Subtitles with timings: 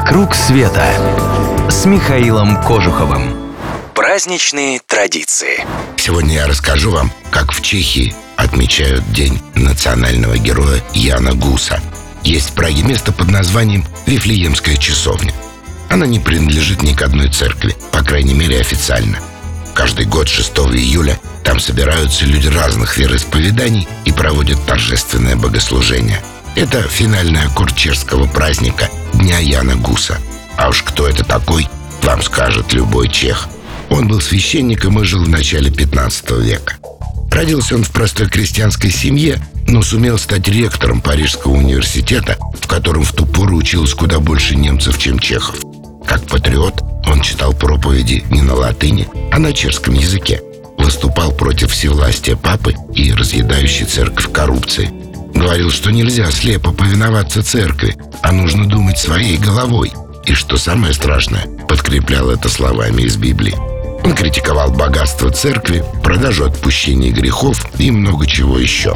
[0.00, 0.82] «Вокруг света»
[1.68, 3.52] с Михаилом Кожуховым.
[3.94, 5.62] Праздничные традиции.
[5.98, 11.82] Сегодня я расскажу вам, как в Чехии отмечают День национального героя Яна Гуса.
[12.22, 15.34] Есть в Праге место под названием Вифлеемская часовня.
[15.90, 19.18] Она не принадлежит ни к одной церкви, по крайней мере официально.
[19.74, 26.22] Каждый год 6 июля там собираются люди разных вероисповеданий и проводят торжественное богослужение.
[26.56, 30.18] Это финальный аккорд чешского праздника Дня Яна Гуса.
[30.56, 31.68] А уж кто это такой,
[32.02, 33.48] вам скажет любой чех.
[33.88, 36.76] Он был священником и жил в начале 15 века.
[37.30, 43.12] Родился он в простой крестьянской семье, но сумел стать ректором Парижского университета, в котором в
[43.12, 45.56] ту пору училось куда больше немцев, чем чехов.
[46.06, 50.42] Как патриот, он читал проповеди не на латыни, а на чешском языке.
[50.76, 54.90] Выступал против всевластия папы и разъедающей церковь коррупции.
[55.40, 59.90] Говорил, что нельзя слепо повиноваться церкви, а нужно думать своей головой.
[60.26, 63.54] И что самое страшное, подкреплял это словами из Библии.
[64.04, 68.94] Он критиковал богатство церкви, продажу отпущения грехов и много чего еще.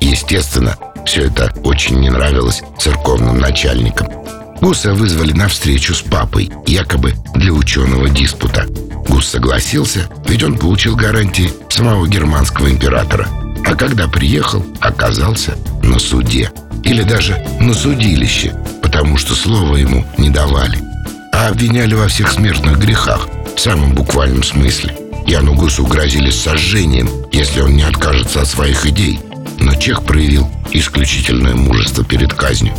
[0.00, 4.08] Естественно, все это очень не нравилось церковным начальникам.
[4.62, 8.64] Гуса вызвали на встречу с папой, якобы для ученого диспута.
[9.06, 13.28] Гус согласился, ведь он получил гарантии самого германского императора.
[13.66, 16.50] А когда приехал, оказался на суде.
[16.84, 20.78] Или даже на судилище, потому что слова ему не давали.
[21.32, 24.94] А обвиняли во всех смертных грехах, в самом буквальном смысле.
[25.26, 29.20] Яну Гусу грозили сожжением, если он не откажется от своих идей.
[29.58, 32.74] Но Чех проявил исключительное мужество перед казнью.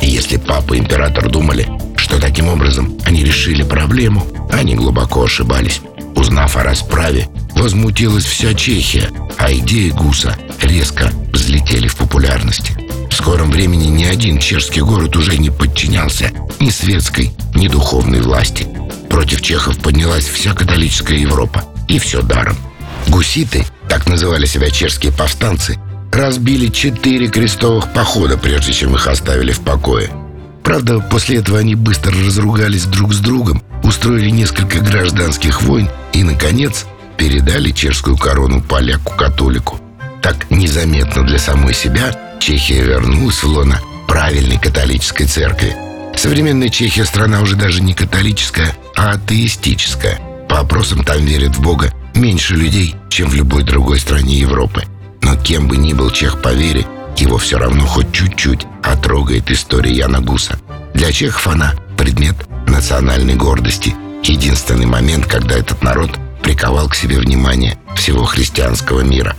[0.00, 5.80] И если папа и император думали, что таким образом они решили проблему, они глубоко ошибались.
[6.16, 12.76] Узнав о расправе, возмутилась вся Чехия, а идеи Гуса резко взлетели в популярности.
[13.10, 18.66] В скором времени ни один чешский город уже не подчинялся ни светской, ни духовной власти.
[19.08, 21.64] Против чехов поднялась вся католическая Европа.
[21.88, 22.56] И все даром.
[23.08, 25.78] Гуситы, так называли себя чешские повстанцы,
[26.12, 30.10] разбили четыре крестовых похода, прежде чем их оставили в покое.
[30.64, 36.86] Правда, после этого они быстро разругались друг с другом, устроили несколько гражданских войн и, наконец,
[37.16, 39.80] передали чешскую корону поляку-католику.
[40.26, 45.76] Так незаметно для самой себя Чехия вернулась в лоно правильной католической церкви.
[46.16, 50.18] Современная Чехия страна уже даже не католическая, а атеистическая.
[50.48, 54.82] По опросам там верят в Бога меньше людей, чем в любой другой стране Европы.
[55.22, 56.84] Но кем бы ни был чех по вере,
[57.16, 60.58] его все равно хоть чуть-чуть отрогает история Яна Гуса.
[60.92, 62.34] Для чехов она предмет
[62.66, 63.94] национальной гордости.
[64.24, 66.10] Единственный момент, когда этот народ
[66.42, 69.36] приковал к себе внимание всего христианского мира.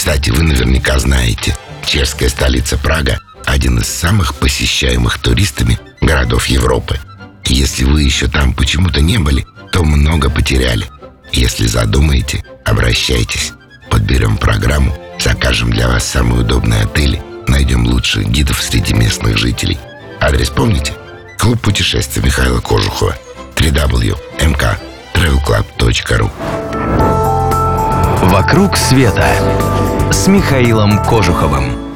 [0.00, 6.98] Кстати, вы наверняка знаете, чешская столица Прага– один из самых посещаемых туристами городов Европы.
[7.44, 10.88] Если вы еще там почему-то не были, то много потеряли.
[11.32, 13.52] Если задумаете, обращайтесь.
[13.90, 19.78] Подберем программу, закажем для вас самые удобные отели, найдем лучших гидов среди местных жителей.
[20.18, 20.94] Адрес помните?
[21.36, 23.14] Клуб путешествий Михаила Кожухова.
[23.54, 26.30] www.mk.travelclub.ru
[28.30, 29.26] «Вокруг света»
[30.10, 31.89] с Михаилом Кожуховым.